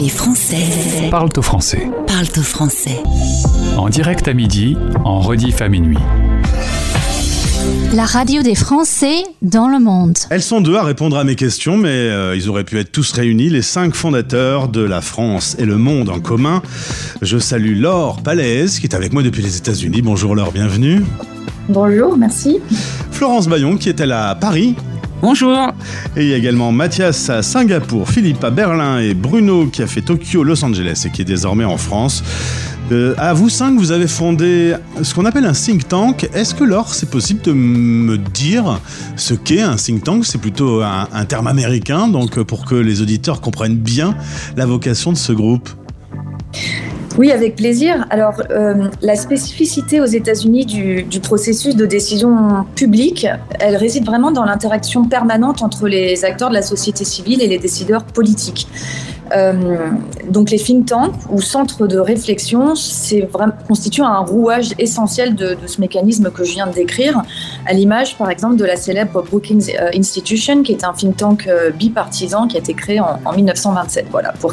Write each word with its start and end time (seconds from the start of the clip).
Les 0.00 0.08
Français 0.08 1.10
parlent 1.10 1.28
au 1.36 1.42
français. 1.42 1.86
parlent 2.06 2.24
au 2.38 2.42
français. 2.42 3.02
En 3.76 3.90
direct 3.90 4.26
à 4.26 4.32
midi, 4.32 4.74
en 5.04 5.20
rediff 5.20 5.60
à 5.60 5.68
minuit. 5.68 5.98
La 7.92 8.06
radio 8.06 8.42
des 8.42 8.54
Français 8.54 9.22
dans 9.42 9.68
le 9.68 9.80
monde. 9.80 10.16
Elles 10.30 10.42
sont 10.42 10.62
deux 10.62 10.76
à 10.76 10.82
répondre 10.82 11.18
à 11.18 11.24
mes 11.24 11.34
questions, 11.34 11.76
mais 11.76 11.90
euh, 11.90 12.34
ils 12.34 12.48
auraient 12.48 12.64
pu 12.64 12.78
être 12.78 12.90
tous 12.90 13.12
réunis, 13.12 13.50
les 13.50 13.60
cinq 13.60 13.94
fondateurs 13.94 14.68
de 14.68 14.80
la 14.80 15.02
France 15.02 15.56
et 15.58 15.66
le 15.66 15.76
monde 15.76 16.08
en 16.08 16.20
commun. 16.20 16.62
Je 17.20 17.36
salue 17.36 17.78
Laure 17.78 18.22
Palaise, 18.22 18.78
qui 18.78 18.86
est 18.86 18.94
avec 18.94 19.12
moi 19.12 19.22
depuis 19.22 19.42
les 19.42 19.58
États-Unis. 19.58 20.00
Bonjour 20.00 20.34
Laure, 20.34 20.52
bienvenue. 20.52 21.02
Bonjour, 21.68 22.16
merci. 22.16 22.60
Florence 23.10 23.46
Bayon, 23.46 23.76
qui 23.76 23.90
est 23.90 24.00
elle 24.00 24.12
à 24.12 24.34
Paris. 24.36 24.74
Bonjour. 25.22 25.72
Et 26.16 26.24
il 26.24 26.28
y 26.28 26.34
a 26.34 26.36
également 26.36 26.72
Mathias 26.72 27.30
à 27.30 27.42
Singapour, 27.42 28.10
Philippe 28.10 28.42
à 28.42 28.50
Berlin 28.50 28.98
et 28.98 29.14
Bruno 29.14 29.66
qui 29.66 29.80
a 29.80 29.86
fait 29.86 30.00
Tokyo, 30.00 30.42
Los 30.42 30.64
Angeles 30.64 31.04
et 31.06 31.10
qui 31.10 31.22
est 31.22 31.24
désormais 31.24 31.64
en 31.64 31.76
France. 31.76 32.24
Euh, 32.90 33.14
à 33.18 33.32
vous 33.32 33.48
cinq, 33.48 33.78
vous 33.78 33.92
avez 33.92 34.08
fondé 34.08 34.74
ce 35.00 35.14
qu'on 35.14 35.24
appelle 35.24 35.44
un 35.44 35.52
think 35.52 35.86
tank. 35.86 36.28
Est-ce 36.34 36.56
que 36.56 36.64
Laure, 36.64 36.92
c'est 36.92 37.08
possible 37.08 37.40
de 37.42 37.52
me 37.52 38.18
dire 38.18 38.80
ce 39.14 39.34
qu'est 39.34 39.60
un 39.60 39.76
think 39.76 40.02
tank? 40.02 40.24
C'est 40.26 40.40
plutôt 40.40 40.82
un, 40.82 41.24
terme 41.24 41.46
américain, 41.46 42.08
donc 42.08 42.42
pour 42.42 42.64
que 42.64 42.74
les 42.74 43.00
auditeurs 43.00 43.40
comprennent 43.40 43.76
bien 43.76 44.16
la 44.56 44.66
vocation 44.66 45.12
de 45.12 45.16
ce 45.16 45.32
groupe. 45.32 45.68
Oui, 47.18 47.30
avec 47.30 47.56
plaisir. 47.56 48.06
Alors, 48.10 48.42
euh, 48.50 48.88
la 49.02 49.16
spécificité 49.16 50.00
aux 50.00 50.06
États-Unis 50.06 50.64
du, 50.64 51.02
du 51.02 51.20
processus 51.20 51.76
de 51.76 51.84
décision 51.84 52.64
publique, 52.74 53.26
elle 53.60 53.76
réside 53.76 54.06
vraiment 54.06 54.30
dans 54.30 54.44
l'interaction 54.44 55.04
permanente 55.04 55.62
entre 55.62 55.88
les 55.88 56.24
acteurs 56.24 56.48
de 56.48 56.54
la 56.54 56.62
société 56.62 57.04
civile 57.04 57.42
et 57.42 57.48
les 57.48 57.58
décideurs 57.58 58.04
politiques. 58.04 58.66
Euh, 59.34 59.88
donc 60.28 60.50
les 60.50 60.58
think 60.58 60.86
tanks 60.86 61.14
ou 61.30 61.40
centres 61.40 61.86
de 61.86 61.98
réflexion, 61.98 62.74
c'est 62.74 63.20
vraiment 63.20 63.52
constitue 63.66 64.02
un 64.02 64.18
rouage 64.18 64.74
essentiel 64.78 65.34
de, 65.34 65.56
ce 65.66 65.80
mécanisme 65.80 66.30
que 66.30 66.44
je 66.44 66.52
viens 66.52 66.66
de 66.66 66.72
décrire, 66.72 67.22
à 67.66 67.72
l'image 67.72 68.16
par 68.18 68.30
exemple 68.30 68.56
de 68.56 68.64
la 68.64 68.76
célèbre 68.76 69.22
Brookings 69.22 69.72
euh, 69.80 69.90
Institution, 69.94 70.62
qui 70.62 70.72
est 70.72 70.84
un 70.84 70.92
think 70.92 71.16
tank 71.16 71.46
euh, 71.46 71.70
bipartisan 71.70 72.46
qui 72.46 72.56
a 72.56 72.60
été 72.60 72.74
créé 72.74 73.00
en, 73.00 73.18
en 73.24 73.32
1927. 73.32 74.06
Voilà, 74.10 74.32
pour 74.40 74.52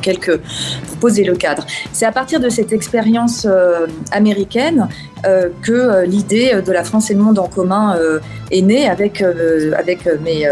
poser 1.00 1.23
le 1.23 1.36
cadre. 1.36 1.66
C'est 1.92 2.06
à 2.06 2.11
partir 2.11 2.39
de 2.39 2.50
cette 2.50 2.72
expérience 2.73 3.48
américaine 4.11 4.88
que 5.61 6.06
l'idée 6.06 6.61
de 6.66 6.72
la 6.72 6.84
France 6.84 7.11
et 7.11 7.14
le 7.14 7.20
monde 7.20 7.39
en 7.39 7.48
commun 7.48 7.98
est 8.52 8.61
née 8.61 8.89
avec 8.89 9.22
avec 9.22 10.06
mes 10.23 10.50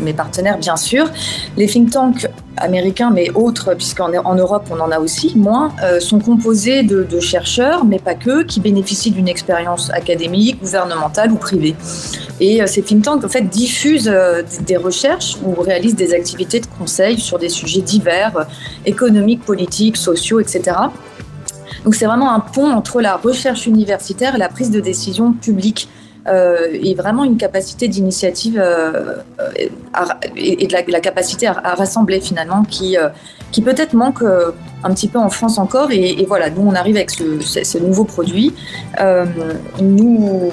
mes 0.00 0.12
partenaires 0.12 0.58
bien 0.58 0.76
sûr. 0.76 1.08
Les 1.56 1.66
think 1.66 1.90
tanks 1.90 2.26
américains, 2.56 3.10
mais 3.10 3.30
autres, 3.34 3.74
puisqu'en 3.74 4.12
en 4.24 4.34
Europe 4.34 4.66
on 4.70 4.80
en 4.80 4.90
a 4.90 4.98
aussi 4.98 5.32
moins, 5.36 5.72
euh, 5.82 6.00
sont 6.00 6.18
composés 6.18 6.82
de, 6.82 7.20
chercheurs, 7.20 7.84
mais 7.84 7.98
pas 7.98 8.14
que, 8.14 8.42
qui 8.42 8.60
bénéficient 8.60 9.10
d'une 9.10 9.28
expérience 9.28 9.90
académique, 9.90 10.60
gouvernementale 10.60 11.30
ou 11.30 11.36
privée. 11.36 11.76
Et 12.40 12.62
euh, 12.62 12.66
ces 12.66 12.82
think 12.82 13.04
tanks 13.04 13.24
en 13.24 13.28
fait 13.28 13.42
diffusent 13.42 14.10
euh, 14.12 14.42
des 14.66 14.76
recherches 14.76 15.36
ou 15.44 15.60
réalisent 15.60 15.94
des 15.94 16.14
activités 16.14 16.60
de 16.60 16.66
conseil 16.66 17.18
sur 17.18 17.38
des 17.38 17.48
sujets 17.48 17.80
divers, 17.80 18.46
économiques, 18.86 19.44
politiques, 19.44 19.96
sociaux, 19.96 20.40
etc. 20.40 20.76
Donc 21.84 21.94
c'est 21.94 22.06
vraiment 22.06 22.32
un 22.32 22.40
pont 22.40 22.70
entre 22.70 23.00
la 23.00 23.16
recherche 23.16 23.66
universitaire 23.66 24.34
et 24.34 24.38
la 24.38 24.48
prise 24.48 24.70
de 24.70 24.80
décision 24.80 25.32
publique 25.32 25.88
et 26.26 26.94
vraiment 26.94 27.24
une 27.24 27.36
capacité 27.36 27.88
d'initiative 27.88 28.58
euh, 28.58 29.16
et, 30.36 30.66
de 30.66 30.92
la, 30.92 31.00
capacité 31.00 31.46
à, 31.46 31.52
à, 31.52 31.74
rassembler 31.74 32.20
finalement 32.20 32.64
qui, 32.64 32.96
euh, 32.96 33.08
qui 33.50 33.60
peut-être 33.60 33.94
manque 33.94 34.22
euh, 34.22 34.52
un 34.84 34.92
petit 34.92 35.08
peu 35.08 35.18
en 35.18 35.30
France 35.30 35.58
encore. 35.58 35.90
Et, 35.90 36.24
voilà, 36.26 36.50
nous 36.50 36.62
on 36.62 36.74
arrive 36.74 36.96
avec 36.96 37.10
ce, 37.10 37.78
nouveau 37.78 38.04
produit. 38.04 38.52
Euh, 39.00 39.26
nous 39.80 40.50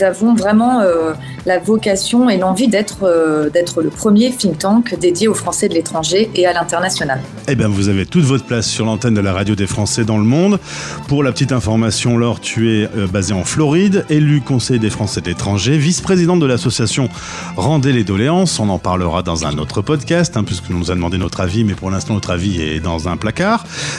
avons 0.00 0.34
vraiment 0.34 0.80
euh, 0.80 1.12
la 1.46 1.58
vocation 1.58 2.28
et 2.28 2.36
l'envie 2.36 2.68
d'être 2.68 3.50
d'être 3.52 3.82
le 3.82 3.90
premier 3.90 4.30
think 4.30 4.58
tank 4.58 4.98
dédié 4.98 5.28
aux 5.28 5.34
Français 5.34 5.68
de 5.68 5.74
l'étranger 5.74 6.30
et 6.34 6.46
à 6.46 6.52
l'international. 6.52 7.20
Eh 7.48 7.54
bien, 7.54 7.68
vous 7.68 7.88
avez 7.88 8.06
toute 8.06 8.24
votre 8.24 8.44
place 8.44 8.66
sur 8.66 8.84
l'antenne 8.84 9.14
de 9.14 9.20
la 9.20 9.32
radio 9.32 9.54
des 9.54 9.66
Français 9.66 10.04
dans 10.04 10.18
le 10.18 10.24
monde. 10.24 10.58
Pour 11.08 11.22
la 11.22 11.32
petite 11.32 11.52
information, 11.52 12.18
Laure, 12.18 12.40
tu 12.40 12.72
es 12.72 12.88
basée 13.12 13.34
en 13.34 13.44
Floride, 13.44 14.04
élue 14.10 14.40
conseiller 14.40 14.78
des 14.78 14.90
Français 14.90 15.20
de 15.20 15.26
l'étranger, 15.26 15.78
vice-présidente 15.78 16.40
de 16.40 16.46
l'association 16.46 17.08
Rendez 17.56 17.92
les 17.92 18.04
doléances. 18.04 18.58
On 18.60 18.68
en 18.68 18.78
parlera 18.78 19.22
dans 19.22 19.46
un 19.46 19.58
autre 19.58 19.82
podcast, 19.82 20.36
hein, 20.36 20.44
puisque 20.44 20.70
nous 20.70 20.90
a 20.90 20.94
demandé 20.94 21.18
notre 21.18 21.40
avis, 21.40 21.64
mais 21.64 21.74
pour 21.74 21.90
l'instant, 21.90 22.14
notre 22.14 22.30
avis 22.30 22.60
est 22.60 22.80
dans 22.80 23.08
un 23.08 23.16
placard. 23.16 23.55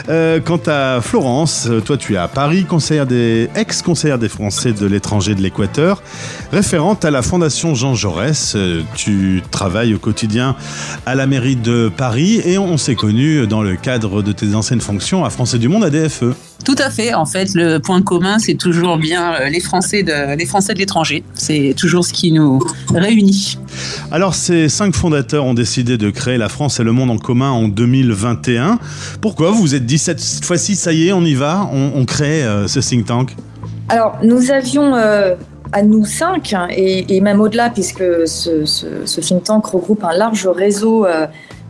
Euh, 0.08 0.40
quant 0.40 0.60
à 0.66 1.00
Florence, 1.00 1.68
toi, 1.84 1.96
tu 1.96 2.14
es 2.14 2.16
à 2.16 2.28
Paris, 2.28 2.64
conseillère 2.64 3.06
des 3.06 3.50
ex-conseillère 3.54 4.18
des 4.18 4.28
Français 4.28 4.72
de 4.72 4.86
l'étranger 4.86 5.34
de 5.34 5.42
l'Équateur, 5.42 6.02
référente 6.52 7.04
à 7.04 7.10
la 7.10 7.22
Fondation 7.22 7.74
Jean 7.74 7.94
Jaurès. 7.94 8.56
Tu 8.94 9.42
travailles 9.50 9.94
au 9.94 9.98
quotidien 9.98 10.56
à 11.06 11.14
la 11.14 11.26
mairie 11.26 11.56
de 11.56 11.90
Paris 11.94 12.40
et 12.44 12.58
on 12.58 12.76
s'est 12.76 12.94
connus 12.94 13.46
dans 13.46 13.62
le 13.62 13.76
cadre 13.76 14.22
de 14.22 14.32
tes 14.32 14.54
anciennes 14.54 14.80
fonctions 14.80 15.24
à 15.24 15.30
Français 15.30 15.58
du 15.58 15.68
Monde 15.68 15.84
à 15.84 15.90
DFE. 15.90 16.47
Tout 16.64 16.74
à 16.78 16.90
fait. 16.90 17.14
En 17.14 17.24
fait, 17.24 17.54
le 17.54 17.78
point 17.78 18.02
commun, 18.02 18.38
c'est 18.38 18.54
toujours 18.54 18.98
bien 18.98 19.34
euh, 19.34 19.48
les 19.48 19.60
Français 19.60 20.02
de, 20.02 20.36
les 20.36 20.46
Français 20.46 20.74
de 20.74 20.78
l'étranger. 20.78 21.22
C'est 21.34 21.74
toujours 21.76 22.04
ce 22.04 22.12
qui 22.12 22.32
nous 22.32 22.60
réunit. 22.92 23.58
Alors, 24.10 24.34
ces 24.34 24.68
cinq 24.68 24.94
fondateurs 24.94 25.44
ont 25.44 25.54
décidé 25.54 25.96
de 25.96 26.10
créer 26.10 26.36
la 26.36 26.48
France 26.48 26.80
et 26.80 26.84
le 26.84 26.92
monde 26.92 27.10
en 27.10 27.18
commun 27.18 27.50
en 27.50 27.68
2021. 27.68 28.78
Pourquoi 29.20 29.50
vous 29.50 29.58
vous 29.58 29.74
êtes 29.74 29.86
dit 29.86 29.98
cette 29.98 30.22
fois-ci, 30.44 30.76
ça 30.76 30.92
y 30.92 31.08
est, 31.08 31.12
on 31.12 31.22
y 31.22 31.34
va, 31.34 31.68
on, 31.72 31.92
on 31.94 32.04
crée 32.04 32.42
euh, 32.42 32.66
ce 32.66 32.80
think 32.80 33.06
tank? 33.06 33.36
Alors, 33.88 34.18
nous 34.22 34.50
avions 34.50 34.94
euh, 34.94 35.36
à 35.72 35.82
nous 35.82 36.04
cinq, 36.04 36.54
et, 36.70 37.16
et 37.16 37.20
même 37.20 37.40
au-delà, 37.40 37.70
puisque 37.70 38.04
ce, 38.26 38.64
ce, 38.64 38.86
ce, 39.06 39.20
think 39.20 39.44
tank 39.44 39.66
regroupe 39.66 40.04
un 40.04 40.14
large 40.14 40.46
réseau. 40.46 41.06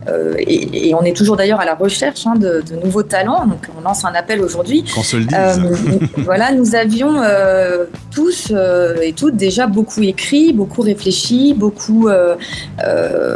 Euh, 0.07 0.35
et, 0.37 0.89
et, 0.89 0.95
on 0.95 1.03
est 1.03 1.15
toujours 1.15 1.35
d'ailleurs 1.35 1.59
à 1.59 1.65
la 1.65 1.75
recherche 1.75 2.25
hein, 2.25 2.35
de, 2.35 2.63
de, 2.67 2.75
nouveaux 2.83 3.03
talents, 3.03 3.45
donc 3.45 3.67
on 3.77 3.81
lance 3.81 4.05
un 4.05 4.13
appel 4.13 4.41
aujourd'hui. 4.41 4.85
Qu'on 4.95 5.03
se 5.03 5.17
le 5.17 5.25
dise. 5.25 5.37
Euh, 5.37 5.99
voilà, 6.23 6.53
nous 6.53 6.73
avions 6.75 7.21
euh, 7.21 7.85
tous 8.13 8.53
et 9.01 9.13
toutes 9.13 9.35
déjà 9.35 9.67
beaucoup 9.67 10.01
écrit, 10.01 10.53
beaucoup 10.53 10.81
réfléchi, 10.81 11.53
beaucoup 11.53 12.09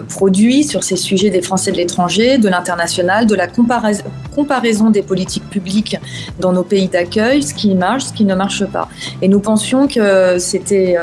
produit 0.08 0.64
sur 0.64 0.84
ces 0.84 0.96
sujets 0.96 1.30
des 1.30 1.42
Français 1.42 1.72
de 1.72 1.78
l'étranger, 1.78 2.38
de 2.38 2.48
l'international, 2.48 3.28
de 3.28 3.36
la 3.36 3.48
comparaison 3.48 4.90
des 4.90 5.02
politiques 5.02 5.50
publiques 5.50 5.98
dans 6.40 6.54
nos 6.54 6.64
pays 6.64 6.88
d'accueil, 6.88 7.44
ce 7.44 7.54
qui 7.54 7.76
marche, 7.76 8.06
ce 8.06 8.14
qui 8.14 8.26
ne 8.26 8.36
marche 8.36 8.66
pas. 8.66 8.88
Et 9.22 9.28
nous 9.28 9.40
pensions 9.40 9.88
que 9.88 10.38
c'était 10.40 10.98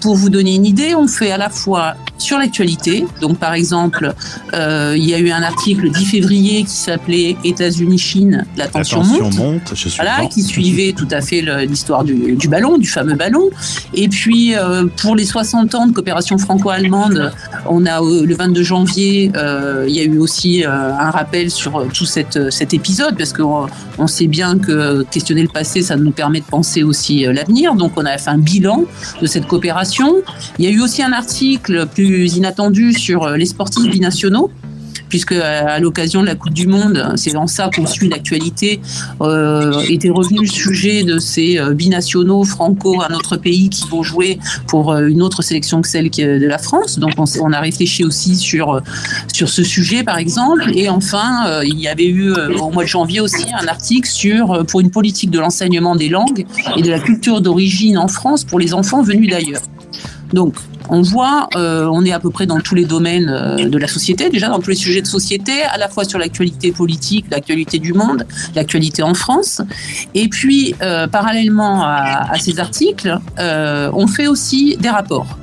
Pour 0.00 0.16
vous 0.16 0.30
donner 0.30 0.54
une 0.54 0.66
idée, 0.66 0.94
on 0.94 1.08
fait 1.08 1.30
à 1.30 1.38
la 1.38 1.48
fois 1.48 1.94
sur 2.18 2.38
l'actualité. 2.38 3.06
Donc, 3.20 3.38
par 3.38 3.54
exemple, 3.54 4.14
euh, 4.54 4.94
il 4.96 5.04
y 5.04 5.14
a 5.14 5.18
eu 5.18 5.30
un 5.30 5.42
article 5.42 5.82
le 5.84 5.90
10 5.90 6.04
février 6.06 6.64
qui 6.64 6.76
s'appelait 6.76 7.36
États-Unis-Chine, 7.44 8.46
la 8.56 8.68
tension, 8.68 9.00
la 9.00 9.06
tension 9.06 9.24
monte. 9.24 9.36
monte 9.36 9.74
je 9.74 9.88
suis 9.88 10.00
voilà, 10.00 10.26
qui 10.26 10.42
suivait 10.42 10.92
tout 10.92 11.08
à 11.10 11.20
fait 11.20 11.42
l'histoire 11.66 12.04
du, 12.04 12.36
du, 12.36 12.48
ballon, 12.48 12.78
du 12.78 12.88
fameux 12.88 13.14
ballon. 13.14 13.50
Et 13.94 14.08
puis, 14.08 14.54
euh, 14.54 14.86
pour 14.96 15.16
les 15.16 15.24
60 15.24 15.74
ans 15.74 15.86
de 15.86 15.92
coopération 15.92 16.38
franco-allemande, 16.38 17.32
on 17.68 17.86
a 17.86 18.00
le 18.00 18.34
22 18.34 18.62
janvier, 18.62 19.32
euh, 19.35 19.35
il 19.36 19.94
y 19.94 20.00
a 20.00 20.04
eu 20.04 20.18
aussi 20.18 20.64
un 20.64 21.10
rappel 21.10 21.50
sur 21.50 21.86
tout 21.92 22.06
cette, 22.06 22.50
cet 22.50 22.74
épisode, 22.74 23.16
parce 23.16 23.32
qu'on 23.32 23.66
on 23.98 24.06
sait 24.06 24.26
bien 24.26 24.58
que 24.58 25.02
questionner 25.04 25.42
le 25.42 25.48
passé, 25.48 25.82
ça 25.82 25.96
nous 25.96 26.10
permet 26.10 26.40
de 26.40 26.46
penser 26.46 26.82
aussi 26.82 27.24
l'avenir. 27.24 27.74
Donc, 27.74 27.92
on 27.96 28.04
a 28.04 28.18
fait 28.18 28.30
un 28.30 28.38
bilan 28.38 28.84
de 29.20 29.26
cette 29.26 29.46
coopération. 29.46 30.16
Il 30.58 30.64
y 30.64 30.68
a 30.68 30.70
eu 30.70 30.80
aussi 30.80 31.02
un 31.02 31.12
article 31.12 31.86
plus 31.86 32.36
inattendu 32.36 32.92
sur 32.92 33.28
les 33.30 33.46
sportifs 33.46 33.90
binationaux 33.90 34.50
puisque 35.08 35.32
à 35.32 35.78
l'occasion 35.78 36.20
de 36.20 36.26
la 36.26 36.34
Coupe 36.34 36.52
du 36.52 36.66
Monde, 36.66 37.12
c'est 37.16 37.36
en 37.36 37.46
ça 37.46 37.70
qu'on 37.74 37.86
suit 37.86 38.08
l'actualité, 38.08 38.80
euh, 39.20 39.80
était 39.88 40.10
revenu 40.10 40.40
le 40.40 40.46
sujet 40.46 41.04
de 41.04 41.18
ces 41.18 41.58
binationaux 41.74 42.44
franco 42.44 43.00
à 43.00 43.08
notre 43.08 43.36
pays 43.36 43.68
qui 43.70 43.88
vont 43.88 44.02
jouer 44.02 44.38
pour 44.66 44.94
une 44.96 45.22
autre 45.22 45.42
sélection 45.42 45.82
que 45.82 45.88
celle 45.88 46.10
de 46.10 46.46
la 46.46 46.58
France. 46.58 46.98
Donc 46.98 47.12
on, 47.18 47.24
on 47.40 47.52
a 47.52 47.60
réfléchi 47.60 48.04
aussi 48.04 48.36
sur 48.36 48.80
sur 49.32 49.48
ce 49.48 49.62
sujet 49.62 50.02
par 50.02 50.18
exemple. 50.18 50.70
Et 50.74 50.88
enfin, 50.88 51.46
euh, 51.46 51.62
il 51.64 51.78
y 51.78 51.88
avait 51.88 52.06
eu 52.06 52.32
au 52.32 52.70
mois 52.70 52.84
de 52.84 52.88
janvier 52.88 53.20
aussi 53.20 53.46
un 53.58 53.66
article 53.66 54.08
sur 54.08 54.64
pour 54.66 54.80
une 54.80 54.90
politique 54.90 55.30
de 55.30 55.38
l'enseignement 55.38 55.96
des 55.96 56.08
langues 56.08 56.46
et 56.76 56.82
de 56.82 56.90
la 56.90 56.98
culture 56.98 57.40
d'origine 57.40 57.98
en 57.98 58.08
France 58.08 58.44
pour 58.44 58.58
les 58.58 58.74
enfants 58.74 59.02
venus 59.02 59.30
d'ailleurs. 59.30 59.62
Donc, 60.32 60.54
on 60.88 61.02
voit, 61.02 61.48
euh, 61.56 61.88
on 61.92 62.04
est 62.04 62.12
à 62.12 62.20
peu 62.20 62.30
près 62.30 62.46
dans 62.46 62.60
tous 62.60 62.74
les 62.74 62.84
domaines 62.84 63.28
euh, 63.28 63.68
de 63.68 63.78
la 63.78 63.88
société, 63.88 64.30
déjà 64.30 64.48
dans 64.48 64.60
tous 64.60 64.70
les 64.70 64.76
sujets 64.76 65.02
de 65.02 65.06
société, 65.06 65.62
à 65.62 65.78
la 65.78 65.88
fois 65.88 66.04
sur 66.04 66.18
l'actualité 66.18 66.72
politique, 66.72 67.26
l'actualité 67.30 67.78
du 67.78 67.92
monde, 67.92 68.26
l'actualité 68.54 69.02
en 69.02 69.14
France. 69.14 69.62
Et 70.14 70.28
puis, 70.28 70.74
euh, 70.82 71.06
parallèlement 71.06 71.84
à, 71.84 72.38
ces 72.38 72.58
articles, 72.60 73.18
on 73.38 74.06
fait 74.06 74.26
aussi 74.26 74.76
des 74.78 74.88
rapports. 74.88 75.38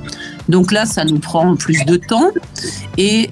Donc 0.48 0.72
là, 0.72 0.84
ça 0.84 1.04
nous 1.04 1.18
prend 1.18 1.56
plus 1.56 1.84
de 1.86 1.96
temps 1.96 2.30
et 2.98 3.30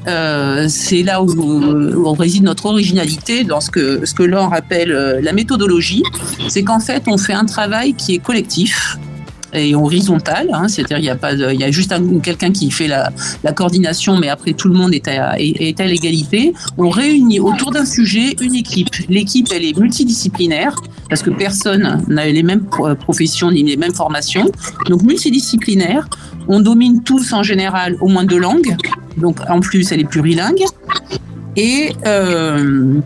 c'est 0.69 1.03
là 1.03 1.23
où, 1.23 2.13
réside 2.13 2.45
notre 2.45 2.67
originalité 2.67 3.45
dans 3.45 3.61
ce 3.61 3.71
que, 3.71 4.05
ce 4.05 4.15
que 4.15 4.23
Laure 4.23 4.53
appelle 4.53 5.21
la 5.23 5.33
méthodologie. 5.33 6.03
C'est 6.49 6.63
qu'en 6.63 6.81
fait, 6.81 7.05
on 7.07 7.19
fait 7.19 7.35
un 7.35 7.45
travail 7.45 7.95
qui 7.95 8.15
est 8.15 8.19
collectif, 8.19 8.99
et 9.53 9.75
horizontal, 9.75 10.49
hein, 10.53 10.69
c'est-à-dire 10.69 10.99
il 10.99 11.05
y 11.05 11.11
a 11.11 11.17
pas, 11.17 11.33
il 11.33 11.61
y 11.61 11.65
a 11.65 11.71
juste 11.71 11.95
quelqu'un 12.23 12.51
qui 12.51 12.71
fait 12.71 12.89
la, 12.89 13.13
coordination, 13.55 14.19
mais 14.19 14.29
après 14.29 14.53
tout 14.55 14.69
le 14.69 14.75
monde 14.75 14.95
est 14.95 15.09
à, 15.09 15.35
est 15.39 15.79
à 15.81 15.87
l'égalité. 15.87 16.55
On 16.79 16.89
réunit 16.89 17.41
autour 17.41 17.71
d'un 17.71 17.85
sujet 17.85 18.35
une 18.41 18.55
équipe. 18.55 18.89
L'équipe, 19.09 19.49
elle 19.55 19.65
est 19.65 19.79
multidisciplinaire 19.79 20.75
parce 21.09 21.23
que 21.23 21.31
personne 21.31 22.03
n'a 22.09 22.27
les 22.27 22.43
mêmes 22.43 22.65
professions 23.01 23.51
ni 23.51 23.63
les 23.63 23.77
mêmes 23.77 23.95
formations. 23.95 24.51
Donc 24.89 25.03
multidisciplinaire. 25.03 26.09
On 26.49 26.61
domine 26.61 27.03
tous 27.03 27.33
en 27.33 27.43
général 27.43 27.97
au 28.01 28.09
moins 28.09 28.25
deux 28.25 28.39
langues. 28.39 28.77
Donc 29.17 29.39
en 29.49 29.61
plus, 29.61 29.93
elle 29.93 30.01
est 30.01 30.09
plurilingue. 30.09 30.65
Et 31.57 31.93
euh, 32.07 33.01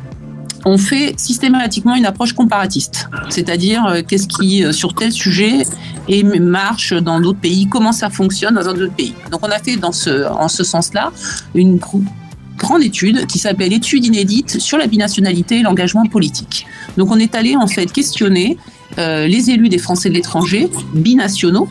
on 0.67 0.79
fait 0.79 1.15
systématiquement 1.17 1.95
une 1.95 2.05
approche 2.07 2.33
comparatiste, 2.33 3.09
c'est-à-dire 3.31 3.87
euh, 3.87 4.03
qu'est-ce 4.07 4.27
qui, 4.27 4.65
euh, 4.65 4.73
sur 4.73 4.95
tel 4.95 5.13
sujet, 5.13 5.63
et 6.09 6.25
marche 6.25 6.93
dans 6.93 7.21
d'autres 7.21 7.39
pays, 7.39 7.69
comment 7.71 7.93
ça 7.93 8.11
fonctionne 8.11 8.57
dans 8.57 8.69
un 8.69 8.73
autre 8.73 8.95
pays. 8.95 9.15
Donc 9.31 9.47
on 9.47 9.51
a 9.51 9.59
fait 9.59 9.77
dans 9.77 9.93
ce, 9.93 10.27
en 10.29 10.49
ce 10.49 10.65
sens-là 10.65 11.13
une 11.55 11.79
grande 12.59 12.83
étude 12.83 13.27
qui 13.27 13.39
s'appelle 13.39 13.73
Étude 13.73 14.05
inédite 14.05 14.61
sur 14.61 14.77
la 14.77 14.89
binationalité 14.89 15.61
et 15.61 15.63
l'engagement 15.63 16.05
politique. 16.05 16.67
Donc 16.97 17.13
on 17.13 17.19
est 17.19 17.35
allé 17.37 17.55
en 17.55 17.69
fait 17.69 17.91
questionner 17.93 18.59
euh, 18.99 19.27
les 19.27 19.51
élus 19.51 19.69
des 19.69 19.79
Français 19.79 20.09
de 20.09 20.15
l'étranger 20.15 20.69
binationaux 20.95 21.69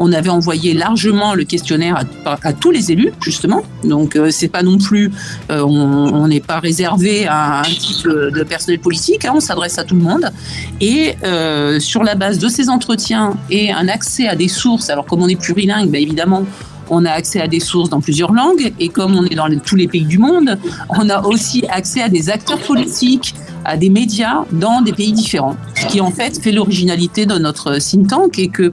on 0.00 0.12
avait 0.12 0.30
envoyé 0.30 0.72
largement 0.72 1.34
le 1.34 1.44
questionnaire 1.44 2.04
à, 2.24 2.52
tous 2.54 2.70
les 2.70 2.90
élus, 2.90 3.12
justement. 3.20 3.62
Donc, 3.84 4.16
euh, 4.16 4.30
c'est 4.30 4.48
pas 4.48 4.62
non 4.62 4.78
plus, 4.78 5.12
euh, 5.50 5.62
on 5.62 6.26
n'est 6.26 6.40
pas 6.40 6.58
réservé 6.58 7.26
à 7.26 7.60
un 7.60 7.62
type 7.64 8.08
de 8.08 8.42
personnel 8.42 8.80
politique, 8.80 9.26
hein, 9.26 9.32
on 9.34 9.40
s'adresse 9.40 9.78
à 9.78 9.84
tout 9.84 9.94
le 9.94 10.00
monde. 10.00 10.32
Et 10.80 11.14
euh, 11.22 11.78
sur 11.80 12.02
la 12.02 12.14
base 12.14 12.38
de 12.38 12.48
ces 12.48 12.70
entretiens 12.70 13.34
et 13.50 13.70
un 13.70 13.88
accès 13.88 14.26
à 14.26 14.34
des 14.34 14.48
sources, 14.48 14.88
alors 14.88 15.04
comme 15.04 15.22
on 15.22 15.28
est 15.28 15.40
plurilingue, 15.40 15.90
ben 15.90 16.00
évidemment, 16.00 16.44
on 16.88 17.04
a 17.04 17.10
accès 17.10 17.40
à 17.42 17.46
des 17.46 17.60
sources 17.60 17.90
dans 17.90 18.00
plusieurs 18.00 18.32
langues 18.32 18.72
et 18.80 18.88
comme 18.88 19.14
on 19.14 19.24
est 19.26 19.34
dans 19.34 19.48
tous 19.60 19.76
les 19.76 19.86
pays 19.86 20.06
du 20.06 20.18
monde, 20.18 20.58
on 20.88 21.10
a 21.10 21.22
aussi 21.26 21.62
accès 21.68 22.00
à 22.00 22.08
des 22.08 22.30
acteurs 22.30 22.58
politiques, 22.58 23.34
à 23.66 23.76
des 23.76 23.90
médias 23.90 24.44
dans 24.50 24.80
des 24.80 24.92
pays 24.92 25.12
différents. 25.12 25.56
Ce 25.76 25.86
qui 25.86 26.00
en 26.00 26.10
fait 26.10 26.42
fait 26.42 26.52
l'originalité 26.52 27.26
de 27.26 27.38
notre 27.38 27.78
think 27.78 28.08
tank 28.08 28.38
et 28.38 28.48
que 28.48 28.72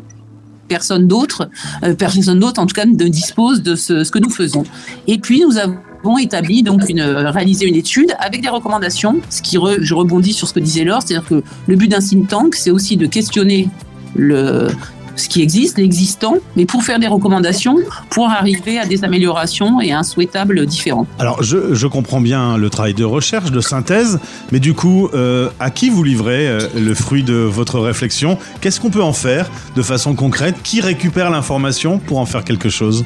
personne 0.68 1.08
d'autre, 1.08 1.50
euh, 1.84 1.94
personne 1.94 2.40
d'autre 2.40 2.62
en 2.62 2.66
tout 2.66 2.76
cas 2.76 2.86
ne 2.86 3.08
dispose 3.08 3.62
de 3.62 3.76
ce, 3.76 4.10
que 4.10 4.20
nous 4.20 4.30
faisons. 4.30 4.64
Et 5.08 5.18
puis 5.18 5.42
nous 5.42 5.58
avons 5.58 6.18
établi 6.18 6.64
donc 6.64 6.88
une 6.90 7.02
réalisé 7.02 7.66
une 7.66 7.76
étude 7.76 8.14
avec 8.20 8.42
des 8.42 8.50
recommandations. 8.50 9.20
Ce 9.30 9.42
qui 9.42 9.58
je 9.80 9.94
rebondis 9.94 10.34
sur 10.34 10.48
ce 10.48 10.54
que 10.54 10.60
disait 10.60 10.84
Laure, 10.84 11.02
c'est-à-dire 11.02 11.28
que 11.28 11.44
le 11.68 11.76
but 11.76 11.88
d'un 11.88 12.00
think 12.00 12.28
tank, 12.28 12.56
c'est 12.56 12.72
aussi 12.72 12.98
de 12.98 13.08
questionner 13.08 13.70
le 14.16 14.70
ce 15.18 15.28
qui 15.28 15.42
existe, 15.42 15.78
l'existant, 15.78 16.36
mais 16.56 16.66
pour 16.66 16.84
faire 16.84 17.00
des 17.00 17.08
recommandations, 17.08 17.78
pour 18.10 18.30
arriver 18.30 18.80
à 18.80 18.86
des 18.86 19.04
améliorations 19.04 19.82
et 19.82 19.92
un 19.92 20.04
souhaitable 20.04 20.66
différent. 20.66 21.06
Alors, 21.20 21.44
je, 21.44 21.74
je, 21.74 21.88
comprends 21.88 22.22
bien 22.22 22.58
le 22.58 22.70
travail 22.70 22.94
de 22.94 23.04
recherche, 23.04 23.52
de 23.52 23.62
synthèse, 23.62 24.20
mais 24.52 24.60
du 24.60 24.74
coup, 24.74 25.10
euh, 25.14 25.50
à 25.60 25.70
qui 25.72 25.90
vous 25.90 26.04
livrez 26.04 26.48
euh, 26.48 26.60
le 26.76 26.94
fruit 26.94 27.24
de 27.24 27.34
votre 27.34 27.80
réflexion? 27.80 28.38
Qu'est-ce 28.62 28.80
qu'on 28.80 28.90
peut 28.90 29.04
en 29.04 29.14
faire 29.14 29.50
de 29.76 29.82
façon 29.82 30.16
concrète? 30.16 30.56
Qui 30.64 30.82
récupère 30.82 31.30
l'information 31.30 32.00
pour 32.00 32.20
en 32.20 32.26
faire 32.26 32.44
quelque 32.44 32.70
chose? 32.70 33.06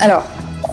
Alors, 0.00 0.24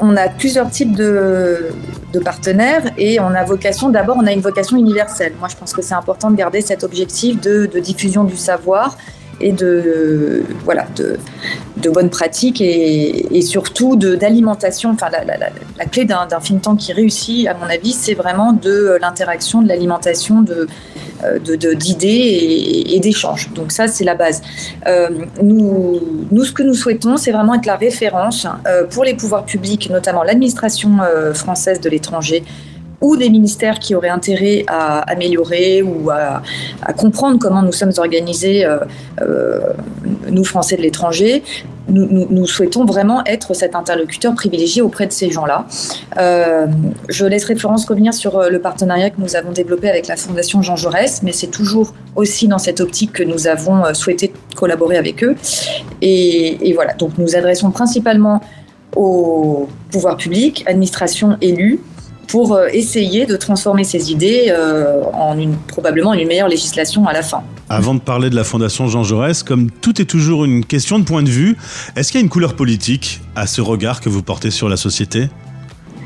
on 0.01 0.17
a 0.17 0.27
plusieurs 0.27 0.69
types 0.69 0.95
de, 0.95 1.67
de, 2.11 2.19
partenaires 2.19 2.83
et 2.97 3.19
on 3.19 3.27
a 3.27 3.43
vocation, 3.43 3.89
d'abord, 3.89 4.17
on 4.19 4.25
a 4.25 4.31
une 4.31 4.41
vocation 4.41 4.77
universelle. 4.77 5.33
Moi, 5.39 5.47
je 5.49 5.55
pense 5.55 5.73
que 5.73 5.81
c'est 5.81 5.93
important 5.93 6.31
de 6.31 6.35
garder 6.35 6.61
cet 6.61 6.83
objectif 6.83 7.39
de, 7.39 7.69
de 7.71 7.79
diffusion 7.79 8.23
du 8.23 8.35
savoir 8.35 8.97
et 9.43 9.51
de, 9.51 10.43
voilà, 10.63 10.87
de, 10.95 11.89
bonnes 11.89 12.09
pratiques 12.09 12.61
et, 12.61 13.41
surtout 13.41 13.95
d'alimentation. 13.95 14.95
La, 15.77 15.85
clé 15.85 16.05
d'un 16.05 16.25
think 16.41 16.61
tank 16.61 16.79
qui 16.79 16.93
réussit, 16.93 17.47
à 17.47 17.53
mon 17.53 17.65
avis, 17.65 17.91
c'est 17.91 18.13
vraiment 18.13 18.53
de 18.53 18.97
l'interaction, 19.01 19.61
de 19.61 19.67
l'alimentation, 19.67 20.41
de 20.41 20.67
d'idées 21.75 22.85
et, 22.89 22.99
d'échanges. 22.99 23.49
Donc 23.53 23.71
ça, 23.71 23.87
c'est 23.87 24.03
la 24.03 24.15
base. 24.15 24.41
Euh, 24.87 25.09
nous, 25.41 26.43
ce 26.43 26.51
que 26.51 26.63
nous 26.63 26.73
souhaitons, 26.73 27.17
c'est 27.17 27.31
vraiment 27.31 27.55
être 27.55 27.65
la 27.65 27.75
référence 27.75 28.47
euh, 28.67 28.85
pour 28.85 29.03
les 29.03 29.13
pouvoirs 29.13 29.45
publics, 29.45 29.89
notamment 29.89 30.23
l'administration 30.23 30.97
euh, 31.01 31.33
française 31.33 31.79
de 31.79 31.89
l'étranger, 31.89 32.43
ou 33.03 33.17
des 33.17 33.29
ministères 33.29 33.79
qui 33.79 33.93
auraient 33.95 34.09
intérêt 34.09 34.63
à 34.67 34.99
améliorer 35.01 35.81
ou 35.83 36.09
à, 36.09 36.41
comprendre 36.97 37.37
comment 37.37 37.61
nous 37.61 37.73
sommes 37.73 37.91
organisés, 37.97 38.65
euh, 38.65 38.77
euh, 39.21 39.59
nous 40.31 40.45
Français 40.45 40.77
de 40.77 40.81
l'étranger, 40.81 41.43
nous, 41.89 42.47
souhaitons 42.47 42.85
vraiment 42.85 43.25
être 43.25 43.53
cet 43.53 43.75
interlocuteur 43.75 44.33
privilégié 44.35 44.81
auprès 44.81 45.05
de 45.05 45.11
ces 45.11 45.29
gens-là. 45.29 45.67
Euh, 46.17 46.65
je 47.09 47.25
laisserai 47.25 47.55
Florence 47.55 47.85
revenir 47.85 48.13
sur 48.13 48.41
le 48.49 48.59
partenariat 48.61 49.09
que 49.09 49.19
nous 49.19 49.35
avons 49.35 49.51
développé 49.51 49.89
avec 49.89 50.07
la 50.07 50.15
Fondation 50.15 50.61
Jean 50.61 50.77
Jaurès, 50.77 51.21
mais 51.23 51.33
c'est 51.33 51.47
toujours 51.47 51.93
aussi 52.15 52.47
dans 52.47 52.57
cette 52.57 52.79
optique 52.79 53.11
que 53.11 53.23
nous 53.23 53.47
avons 53.47 53.93
souhaité 53.93 54.31
collaborer 54.55 54.95
avec 54.95 55.25
eux. 55.25 55.35
Et, 56.01 56.69
et 56.69 56.73
voilà, 56.73 56.93
donc 56.93 57.17
nous 57.17 57.35
adressons 57.35 57.71
principalement 57.71 58.41
au 58.95 59.67
pouvoir 59.91 60.15
public, 60.15 60.63
administration, 60.67 61.37
élus, 61.41 61.81
pour 62.27 62.59
essayer 62.71 63.25
de 63.25 63.35
transformer 63.35 63.83
ces 63.83 64.11
idées 64.11 64.45
euh, 64.47 65.03
en 65.13 65.37
une, 65.37 65.55
probablement 65.67 66.13
une 66.13 66.27
meilleure 66.27 66.47
législation 66.47 67.07
à 67.07 67.13
la 67.13 67.21
fin. 67.21 67.43
Avant 67.69 67.95
de 67.95 67.99
parler 67.99 68.29
de 68.29 68.35
la 68.35 68.43
Fondation 68.43 68.87
Jean 68.87 69.03
Jaurès, 69.03 69.43
comme 69.43 69.69
tout 69.71 70.01
est 70.01 70.05
toujours 70.05 70.45
une 70.45 70.65
question 70.65 70.99
de 70.99 71.03
point 71.03 71.23
de 71.23 71.29
vue, 71.29 71.57
est-ce 71.95 72.11
qu'il 72.11 72.19
y 72.19 72.23
a 72.23 72.25
une 72.25 72.29
couleur 72.29 72.55
politique 72.55 73.21
à 73.35 73.47
ce 73.47 73.61
regard 73.61 74.01
que 74.01 74.09
vous 74.09 74.23
portez 74.23 74.51
sur 74.51 74.69
la 74.69 74.77
société? 74.77 75.29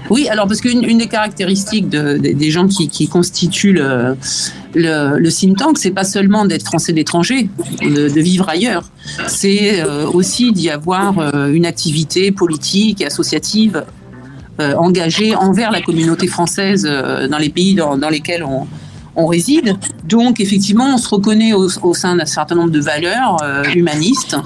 Oui, 0.10 0.30
alors 0.30 0.48
parce 0.48 0.62
qu'une 0.62 0.84
une 0.84 1.00
des 1.00 1.08
caractéristiques 1.08 1.90
de, 1.90 2.18
des 2.18 2.52
gens 2.52 2.68
qui, 2.68 2.88
qui 2.88 3.08
constituent 3.08 3.74
le, 3.74 4.16
le, 4.74 5.18
le 5.18 5.32
think 5.32 5.58
tank, 5.58 5.78
c'est 5.78 5.92
pas 5.92 6.06
seulement 6.06 6.46
d'être 6.46 6.64
français 6.64 6.94
d'étranger, 6.94 7.50
de, 7.82 8.08
de, 8.08 8.22
vivre 8.22 8.48
ailleurs, 8.48 8.90
c'est 9.28 9.82
euh, 9.82 10.08
aussi 10.08 10.54
d'y 10.54 10.70
avoir 10.70 11.20
euh, 11.20 11.52
une 11.52 11.66
activité 11.66 12.32
politique 12.32 13.02
et 13.02 13.06
associative 13.06 13.78
euh, 13.78 13.82
engagée 14.60 15.36
envers 15.36 15.72
la 15.72 15.82
communauté 15.82 16.28
française 16.28 16.84
dans 16.84 17.38
les 17.38 17.50
pays 17.50 17.76
dans, 17.76 18.10
lesquels 18.10 18.44
on, 18.44 19.26
réside. 19.26 19.76
Donc, 20.04 20.40
effectivement, 20.40 20.94
on 20.94 20.98
se 20.98 21.10
reconnaît 21.10 21.54
au, 21.54 21.68
au 21.82 21.94
sein 21.96 22.16
d'un 22.16 22.26
certain 22.26 22.56
nombre 22.56 22.70
de 22.70 22.80
valeurs 22.80 23.38
euh, 23.42 23.64
humanistes, 23.74 24.38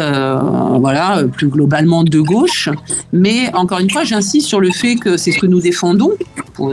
euh, 0.00 0.78
voilà, 0.78 1.22
plus 1.32 1.48
globalement 1.48 2.04
de 2.04 2.20
gauche. 2.20 2.68
Mais 3.12 3.52
encore 3.54 3.78
une 3.78 3.90
fois, 3.90 4.04
j'insiste 4.04 4.46
sur 4.46 4.60
le 4.60 4.70
fait 4.70 4.96
que 4.96 5.16
c'est 5.16 5.32
ce 5.32 5.38
que 5.38 5.46
nous 5.46 5.60
défendons. 5.60 6.12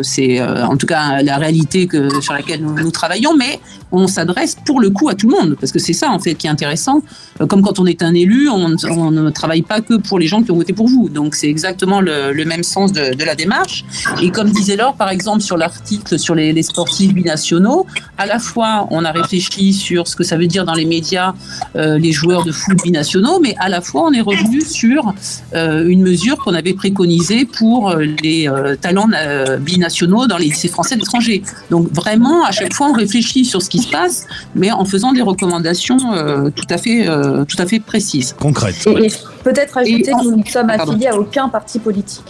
C'est 0.02 0.40
euh, 0.40 0.66
en 0.66 0.78
tout 0.78 0.88
cas 0.88 1.22
la 1.22 1.38
réalité 1.38 1.90
sur 2.22 2.34
laquelle 2.34 2.64
nous, 2.64 2.92
travaillons, 2.92 3.36
mais 3.36 3.60
on 3.92 4.08
s'adresse 4.08 4.56
pour 4.66 4.80
le 4.80 4.90
coup 4.90 5.10
à 5.10 5.16
tout 5.16 5.30
le 5.30 5.36
monde, 5.36 5.58
parce 5.60 5.72
que 5.72 5.80
c'est 5.80 5.94
ça 5.94 6.10
en 6.10 6.20
fait 6.20 6.36
qui 6.36 6.48
est 6.48 6.50
intéressant. 6.50 7.02
Euh, 7.42 7.48
comme 7.48 7.62
quand 7.62 7.80
on 7.80 7.86
est 7.86 8.02
un 8.02 8.14
élu, 8.14 8.50
on, 8.50 8.70
ne 8.70 9.30
travaille 9.30 9.62
pas 9.62 9.82
que 9.82 9.96
pour 9.96 10.20
les 10.20 10.28
gens 10.28 10.42
qui 10.42 10.52
ont 10.52 10.56
voté 10.56 10.74
pour 10.74 10.88
vous. 10.88 11.10
Donc 11.10 11.36
c'est 11.36 11.50
exactement 11.50 12.02
le, 12.02 12.44
même 12.46 12.64
sens 12.64 12.94
de, 12.94 13.24
la 13.24 13.36
démarche. 13.36 13.86
Et 14.22 14.32
comme 14.32 14.50
disait 14.50 14.76
Laure, 14.76 14.96
par 14.96 15.10
exemple, 15.10 15.42
sur 15.42 15.58
l'article 15.58 16.18
sur 16.18 16.36
les, 16.36 16.54
les, 16.54 16.64
sportifs 16.64 17.14
binationaux, 17.14 17.86
à 18.18 18.26
la 18.26 18.40
fois 18.40 18.88
on 18.90 19.04
a 19.04 19.12
réfléchi 19.12 19.74
sur 19.74 20.08
ce 20.08 20.16
que 20.16 20.24
ça 20.24 20.38
veut 20.38 20.48
dire 20.48 20.66
dans 20.66 20.74
les 20.74 20.86
médias 20.86 21.34
les 21.76 22.12
joueurs 22.12 22.44
de 22.44 22.52
foot 22.52 22.78
binationaux, 22.84 23.13
mais 23.42 23.56
à 23.60 23.70
la 23.70 23.82
fois 23.82 24.04
on 24.06 24.14
est 24.14 24.22
revenu 24.22 24.62
sur 24.62 25.14
euh, 25.54 25.88
une 25.88 26.02
mesure 26.02 26.38
qu'on 26.38 26.54
avait 26.54 26.74
préconisée 26.74 27.46
pour 27.46 27.96
les 27.96 28.48
euh, 28.48 28.76
talents 28.76 29.08
euh, 29.16 29.58
binationaux 29.58 30.28
dans 30.28 30.38
les 30.38 30.46
lycées 30.46 30.68
français 30.68 30.96
d'étrangers. 30.96 31.44
Donc 31.70 31.92
vraiment, 31.92 32.44
à 32.46 32.52
chaque 32.52 32.74
fois, 32.74 32.88
on 32.90 32.94
réfléchit 32.94 33.46
sur 33.46 33.62
ce 33.62 33.70
qui 33.70 33.80
se 33.80 33.90
passe, 33.90 34.28
mais 34.56 34.72
en 34.72 34.86
faisant 34.86 35.14
des 35.14 35.22
recommandations 35.22 35.98
euh, 36.14 36.50
tout 36.50 36.66
à 36.70 36.78
fait, 36.78 37.08
euh, 37.08 37.46
tout 37.46 37.58
à 37.60 37.66
fait 37.66 37.80
précises. 37.80 38.36
Concrètes. 38.40 38.88
Et, 38.88 39.08
et 39.08 39.14
peut-être 39.44 39.78
ajouter 39.78 40.12
que 40.12 40.24
nous 40.24 40.38
ne 40.38 40.46
sommes 40.46 40.70
affiliés 40.70 41.08
à 41.08 41.18
aucun 41.18 41.50
parti 41.50 41.80
politique. 41.80 42.26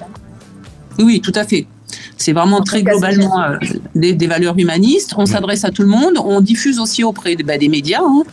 Oui, 0.99 1.21
tout 1.21 1.31
à 1.35 1.43
fait. 1.43 1.67
C'est 2.17 2.33
vraiment 2.33 2.61
très 2.61 2.83
globalement 2.83 3.41
euh, 3.41 3.57
des, 3.95 4.13
des, 4.13 4.27
valeurs 4.27 4.57
humanistes. 4.57 5.13
On 5.17 5.25
s'adresse 5.25 5.65
à 5.65 5.71
tout 5.71 5.81
le 5.81 5.87
monde. 5.87 6.13
On 6.23 6.41
diffuse 6.41 6.79
aussi 6.79 7.03
auprès 7.03 7.35
bah, 7.35 7.57
des 7.57 7.69
médias. 7.69 8.01
Hein 8.01 8.23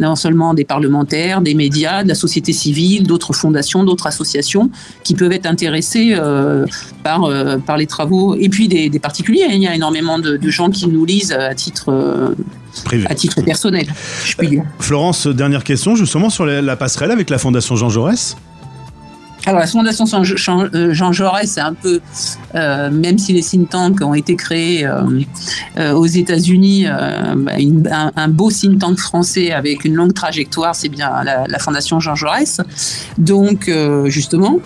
non 0.00 0.16
seulement 0.16 0.54
des 0.54 0.64
parlementaires, 0.64 1.40
des 1.40 1.54
médias, 1.54 2.02
de 2.02 2.08
la 2.08 2.14
société 2.14 2.52
civile, 2.52 3.06
d'autres 3.06 3.32
fondations, 3.32 3.84
d'autres 3.84 4.06
associations 4.06 4.70
qui 5.04 5.14
peuvent 5.14 5.32
être 5.32 5.46
intéressées 5.46 6.14
euh, 6.16 6.66
par, 7.04 7.24
euh, 7.24 7.58
par 7.58 7.76
les 7.76 7.86
travaux, 7.86 8.34
et 8.34 8.48
puis 8.48 8.68
des, 8.68 8.88
des, 8.88 8.98
particuliers. 8.98 9.46
Il 9.50 9.62
y 9.62 9.68
a 9.68 9.74
énormément 9.74 10.18
de, 10.18 10.36
de, 10.36 10.50
gens 10.50 10.70
qui 10.70 10.88
nous 10.88 11.04
lisent 11.04 11.32
à 11.32 11.54
titre, 11.54 11.90
euh, 11.90 12.34
Privé. 12.84 13.06
à 13.08 13.14
titre 13.14 13.42
personnel, 13.42 13.86
je 14.24 14.36
puis 14.36 14.48
dire. 14.48 14.64
Florence, 14.78 15.26
dernière 15.26 15.64
question 15.64 15.96
justement 15.96 16.30
sur 16.30 16.46
la, 16.46 16.62
la 16.62 16.76
passerelle 16.76 17.10
avec 17.10 17.30
la 17.30 17.38
Fondation 17.38 17.76
Jean 17.76 17.90
Jaurès 17.90 18.36
alors 19.46 19.60
la 19.60 19.66
Fondation 19.66 20.04
euh, 20.12 20.92
Jean 20.92 21.12
Jaurès, 21.12 21.50
c'est 21.50 21.60
un 21.60 21.72
peu, 21.72 22.00
euh, 22.54 22.90
même 22.90 23.18
si 23.18 23.32
les 23.32 23.42
think 23.42 23.70
tanks 23.70 24.02
ont 24.02 24.12
été 24.12 24.36
créés 24.36 24.86
euh, 24.86 25.92
aux 25.92 26.06
États-Unis, 26.06 26.86
euh, 26.86 27.34
un, 28.16 28.28
beau 28.28 28.50
think 28.50 28.78
tank 28.78 28.98
français 28.98 29.52
avec 29.52 29.84
une 29.84 29.94
longue 29.94 30.12
trajectoire, 30.12 30.74
c'est 30.74 30.90
bien 30.90 31.10
la, 31.24 31.58
Fondation 31.58 32.00
Jean 32.00 32.14
Jaurès. 32.14 32.60
Donc 33.18 33.70
justement, 34.06 34.58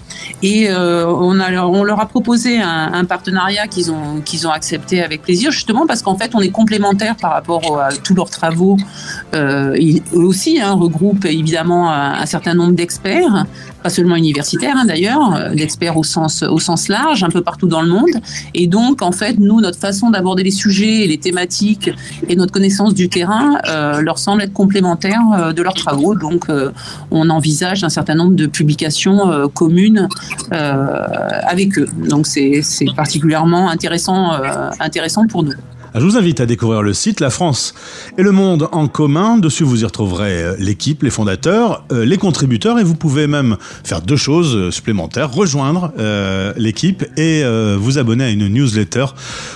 et 0.42 0.68
on, 0.72 1.34
leur 1.34 2.00
a 2.00 2.06
proposé 2.06 2.60
un, 2.60 3.04
partenariat 3.04 3.66
qu'ils 3.68 3.90
ont 3.92 4.50
accepté 4.52 5.02
avec 5.02 5.22
plaisir, 5.22 5.50
justement 5.50 5.86
parce 5.86 6.02
qu'en 6.02 6.16
fait 6.16 6.34
on 6.34 6.40
est 6.40 6.50
complémentaires 6.50 7.16
par 7.16 7.32
rapport 7.32 7.80
à 7.80 7.92
tous 7.92 8.14
leurs 8.14 8.30
travaux. 8.30 8.76
eux 9.34 10.00
aussi 10.14 10.60
hein, 10.60 10.72
regroupent 10.72 11.26
évidemment 11.26 11.92
un 11.92 12.26
certain 12.26 12.54
nombre 12.54 12.74
d'experts, 12.74 13.46
pas 13.82 13.90
seulement 13.90 14.16
universitaires 14.16 14.63
hein, 14.66 14.84
d'ailleurs, 14.86 15.50
d'experts 15.54 15.96
au 15.96 16.02
sens, 16.04 16.42
large, 16.88 17.22
un 17.22 17.30
peu 17.30 17.42
partout 17.42 17.66
dans 17.66 17.82
le 17.82 17.88
monde. 17.88 18.10
Et 18.54 18.66
donc, 18.66 19.02
en 19.02 19.12
fait, 19.12 19.38
nous, 19.38 19.60
notre 19.60 19.78
façon 19.78 20.10
d'aborder 20.10 20.42
les 20.42 20.50
sujets, 20.50 21.06
les 21.06 21.18
thématiques 21.18 21.90
et 22.28 22.36
notre 22.36 22.52
connaissance 22.52 22.94
du 22.94 23.08
terrain 23.08 23.58
euh, 23.68 24.00
leur 24.00 24.18
semble 24.18 24.42
être 24.42 24.52
complémentaire 24.52 25.20
euh, 25.32 25.52
de 25.52 25.62
leurs 25.62 25.74
travaux. 25.74 26.14
Donc, 26.14 26.48
euh, 26.48 26.70
on 27.10 27.30
envisage 27.30 27.84
un 27.84 27.88
certain 27.88 28.14
nombre 28.14 28.34
de 28.34 28.46
publications 28.46 29.30
euh, 29.30 29.48
communes 29.48 30.08
euh, 30.52 31.06
avec 31.46 31.78
eux. 31.78 31.88
Donc, 32.08 32.26
c'est 32.26 32.62
particulièrement 32.96 33.70
euh, 33.70 34.70
intéressant 34.80 35.26
pour 35.26 35.42
nous. 35.42 35.52
Je 35.96 36.00
vous 36.00 36.16
invite 36.16 36.40
à 36.40 36.46
découvrir 36.46 36.82
le 36.82 36.92
site 36.92 37.20
La 37.20 37.30
France 37.30 37.72
et 38.18 38.24
le 38.24 38.32
monde 38.32 38.68
en 38.72 38.88
commun. 38.88 39.38
Dessus, 39.38 39.62
vous 39.62 39.82
y 39.82 39.84
retrouverez 39.84 40.42
euh, 40.42 40.56
l'équipe, 40.58 41.04
les 41.04 41.10
fondateurs, 41.10 41.84
euh, 41.92 42.04
les 42.04 42.16
contributeurs 42.16 42.80
et 42.80 42.82
vous 42.82 42.96
pouvez 42.96 43.28
même 43.28 43.56
faire 43.84 44.02
deux 44.02 44.16
choses 44.16 44.56
euh, 44.56 44.70
supplémentaires. 44.72 45.30
Rejoindre 45.30 45.92
l'équipe 46.56 47.04
et 47.16 47.44
vous 47.76 47.98
abonner 47.98 48.24
à 48.24 48.30
une 48.30 48.48
newsletter 48.48 49.06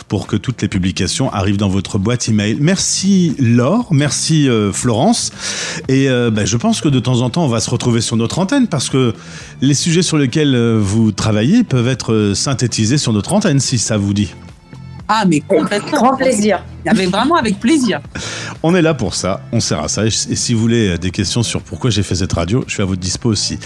pour 0.07 0.27
que 0.27 0.37
toutes 0.37 0.63
les 0.63 0.69
publications 0.69 1.33
arrivent 1.33 1.57
dans 1.57 1.69
votre 1.69 1.99
boîte 1.99 2.29
email. 2.29 2.59
Merci 2.61 3.35
Laure, 3.39 3.89
merci 3.93 4.49
Florence. 4.73 5.33
Et 5.89 6.09
bah, 6.09 6.45
je 6.45 6.57
pense 6.57 6.81
que 6.81 6.89
de 6.89 7.01
temps 7.01 7.21
en 7.23 7.31
temps, 7.31 7.45
on 7.45 7.49
va 7.49 7.61
se 7.61 7.71
retrouver 7.71 8.01
sur 8.01 8.17
notre 8.17 8.39
antenne 8.39 8.69
parce 8.69 8.89
que 8.89 9.15
les 9.61 9.75
sujets 9.75 10.03
sur 10.03 10.19
lesquels 10.19 10.57
vous 10.77 11.13
travaillez 11.13 11.65
peuvent 11.65 11.89
être 11.89 12.33
synthétisés 12.35 12.99
sur 12.99 13.13
notre 13.13 13.33
antenne 13.33 13.61
si 13.61 13.79
ça 13.79 13.97
vous 13.97 14.15
dit. 14.15 14.33
Ah, 15.09 15.25
mais 15.27 15.41
complètement. 15.41 16.03
Grand 16.03 16.17
plaisir. 16.17 16.63
Mais 16.85 17.07
vraiment 17.07 17.37
avec 17.37 17.59
plaisir. 17.59 18.01
On 18.63 18.75
est 18.75 18.83
là 18.83 18.95
pour 18.95 19.15
ça, 19.15 19.41
on 19.53 19.61
sert 19.61 19.81
à 19.81 19.89
ça. 19.89 20.05
Et 20.07 20.11
si 20.11 20.55
vous 20.55 20.61
voulez 20.61 20.99
des 20.99 21.11
questions 21.11 21.43
sur 21.43 21.63
pourquoi 21.63 21.91
j'ai 21.91 22.03
fait 22.03 22.15
cette 22.15 22.33
radio, 22.33 22.65
je 22.67 22.75
suis 22.75 22.83
à 22.83 22.87
votre 22.87 23.01
dispo 23.01 23.29
aussi. 23.31 23.59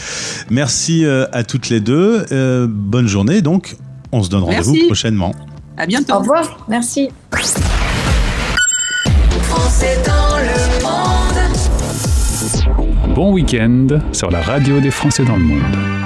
Merci 0.50 1.04
euh, 1.04 1.26
à 1.32 1.44
toutes 1.44 1.68
les 1.68 1.80
deux. 1.80 2.26
Euh, 2.32 2.66
bonne 2.68 3.08
journée. 3.08 3.42
Donc, 3.42 3.76
on 4.12 4.22
se 4.22 4.28
donne 4.28 4.42
rendez-vous 4.42 4.76
prochainement. 4.86 5.34
À 5.76 5.86
bientôt. 5.86 6.14
Au 6.14 6.18
revoir. 6.18 6.64
Merci. 6.68 7.08
Bon 13.14 13.32
week-end 13.32 13.88
sur 14.12 14.30
la 14.30 14.40
radio 14.40 14.80
des 14.80 14.90
Français 14.90 15.24
dans 15.24 15.36
le 15.36 15.42
monde. 15.42 16.01